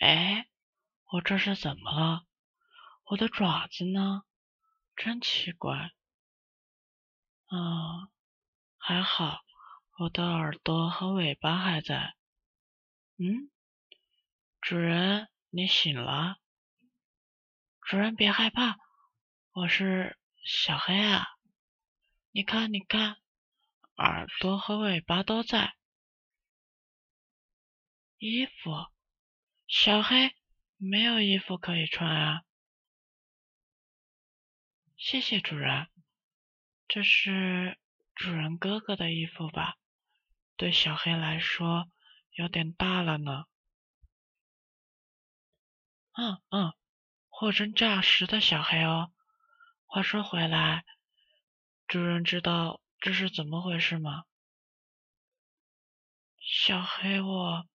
[0.00, 0.46] 哎，
[1.12, 2.26] 我这是怎么了？
[3.04, 4.24] 我的爪子呢？
[4.94, 5.92] 真奇怪。
[7.46, 8.10] 啊，
[8.76, 9.40] 还好，
[9.98, 12.14] 我的耳朵和尾巴还在。
[13.16, 13.50] 嗯，
[14.60, 16.36] 主人，你醒了？
[17.80, 18.76] 主人别害怕，
[19.52, 21.24] 我是小黑啊。
[22.32, 23.16] 你看，你看，
[23.96, 25.74] 耳朵和尾巴都在。
[28.18, 28.70] 衣服，
[29.68, 30.32] 小黑
[30.76, 32.42] 没有衣服可以穿啊。
[34.96, 35.88] 谢谢主人，
[36.86, 37.76] 这是
[38.14, 39.76] 主人哥哥的衣服吧？
[40.56, 41.90] 对小黑来说
[42.30, 43.46] 有点大了呢。
[46.12, 46.72] 嗯嗯，
[47.28, 49.12] 货真价实的小黑哦。
[49.84, 50.84] 话说回来。
[51.88, 54.24] 主人知道这是怎么回事吗？
[56.40, 57.66] 小黑，我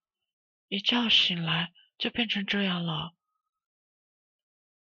[0.69, 1.71] 一觉醒来
[2.01, 3.13] 就变成这样了。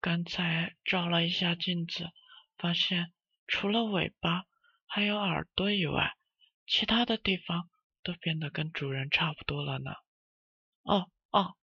[0.01, 2.13] 刚才照了一下镜子，
[2.57, 3.13] 发现
[3.49, 4.45] 除了尾巴
[4.87, 6.17] 还有耳朵以外，
[6.65, 7.69] 其他的地方
[8.05, 9.91] 都变得跟主人差不多了呢。
[10.83, 11.57] 哦哦，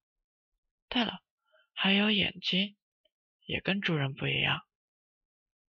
[0.89, 1.21] 对了，
[1.71, 2.75] 还有眼睛
[3.45, 4.61] 也跟主人不一样。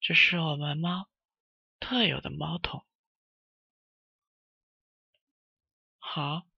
[0.00, 1.08] 这是我们猫。
[1.78, 2.84] 特有的猫头。
[5.98, 6.48] 好，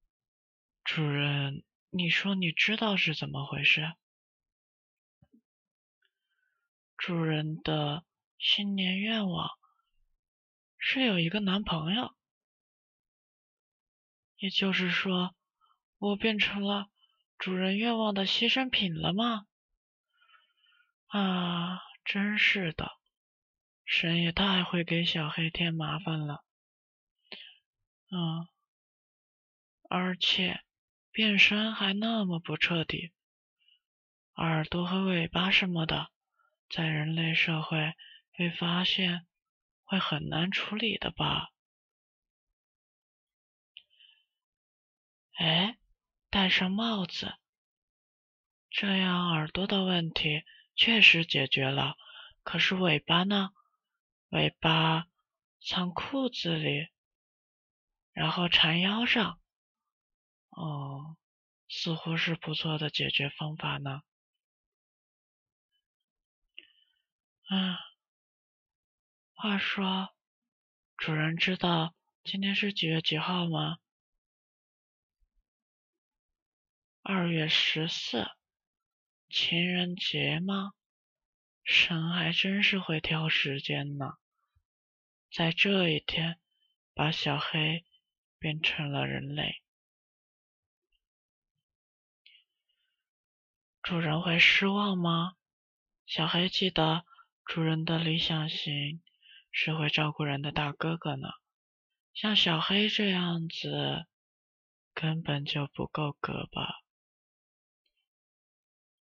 [0.82, 3.94] 主人，你说你知道是怎么回事？
[6.96, 8.04] 主人的
[8.38, 9.50] 新年愿望
[10.78, 12.14] 是有一个男朋友，
[14.36, 15.34] 也就是说，
[15.98, 16.86] 我变成了
[17.38, 19.46] 主人愿望的牺牲品了吗？
[21.08, 22.92] 啊，真是的。
[23.84, 26.44] 神也太会给小黑添麻烦了，
[28.12, 28.46] 嗯，
[29.88, 30.60] 而且
[31.12, 33.12] 变身还那么不彻底，
[34.34, 36.10] 耳朵和尾巴什么的，
[36.68, 37.94] 在人类社会
[38.32, 39.26] 被发现
[39.82, 41.48] 会很难处理的吧？
[45.32, 45.78] 哎，
[46.28, 47.34] 戴上帽子，
[48.70, 50.44] 这样耳朵的问题
[50.76, 51.96] 确实解决了，
[52.44, 53.50] 可是尾巴呢？
[54.28, 55.08] 尾巴
[55.60, 56.88] 藏裤子里，
[58.12, 59.39] 然后缠腰上。
[60.60, 61.16] 哦，
[61.68, 64.02] 似乎是不错的解决方法呢。
[67.48, 67.78] 啊，
[69.32, 70.14] 话说，
[70.98, 73.78] 主人知道今天是几月几号吗？
[77.02, 78.26] 二月十四，
[79.30, 80.72] 情人节吗？
[81.64, 84.18] 神还真是会挑时间呢。
[85.32, 86.38] 在这一天，
[86.92, 87.86] 把小黑
[88.38, 89.62] 变成了人类，
[93.90, 95.34] 主人会失望吗？
[96.06, 97.04] 小黑记得，
[97.44, 99.02] 主人的理想型
[99.50, 101.28] 是会照顾人的大哥哥呢。
[102.14, 104.06] 像小黑这样子，
[104.94, 106.72] 根本就不够格吧？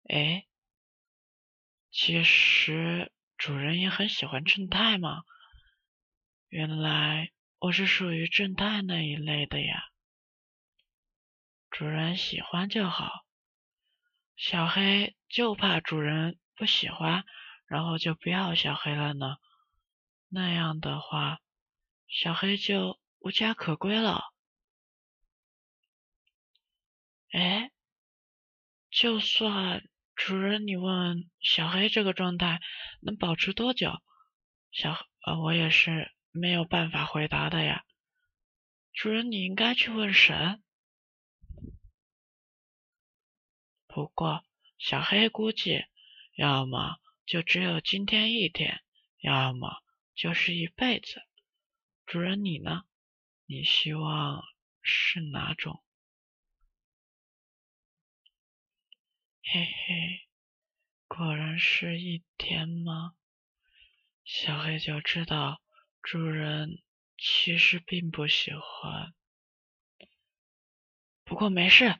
[0.09, 0.47] 哎，
[1.89, 5.23] 其实主人也很喜欢正太嘛。
[6.49, 9.81] 原来我是属于正太那一类的呀，
[11.69, 13.23] 主人喜欢就好。
[14.35, 17.23] 小黑就怕主人不喜欢，
[17.67, 19.37] 然后就不要小黑了呢。
[20.29, 21.39] 那样的话，
[22.07, 24.23] 小黑就无家可归了。
[27.31, 27.71] 哎，
[28.89, 29.83] 就算
[30.15, 32.59] 主人你问小黑这个状态
[33.01, 33.91] 能保持多久，
[34.71, 36.11] 小呃我也是。
[36.35, 37.83] 没有办法回答的呀，
[38.91, 40.63] 主人，你应该去问神。
[43.93, 44.43] 不过
[44.79, 45.85] 小黑估计，
[46.33, 48.81] 要么就只有今天一天，
[49.19, 49.83] 要么
[50.15, 51.21] 就是一辈子。
[52.07, 52.85] 主人，你呢？
[53.45, 54.43] 你希望
[54.81, 55.83] 是哪种？
[59.43, 60.27] 嘿嘿，
[61.07, 63.13] 果然是一天吗？
[64.25, 65.61] 小黑就知道。
[66.01, 66.81] 主人
[67.15, 69.13] 其实并不喜欢，
[71.23, 71.95] 不过没事，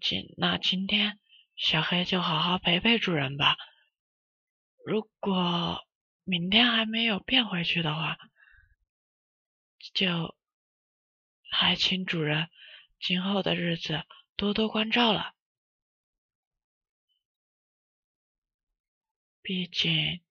[0.00, 1.18] 今那今天
[1.56, 3.56] 小黑就好好陪陪主人吧。
[4.84, 5.86] 如果
[6.24, 8.18] 明天还没有变回去的话，
[9.94, 10.36] 就
[11.50, 12.48] 还请主人
[12.98, 14.04] 今后的日子
[14.36, 15.34] 多多关照了。
[19.42, 20.22] 毕竟。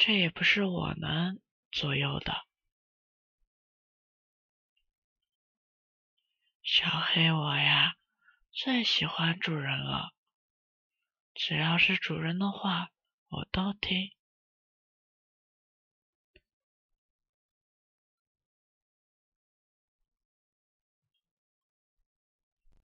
[0.00, 1.40] 这也不是我能
[1.72, 2.32] 左右的，
[6.62, 7.96] 小黑我呀，
[8.60, 10.10] 最喜欢主人了。
[11.32, 12.88] 只要是主人的话，
[13.28, 14.10] 我都听。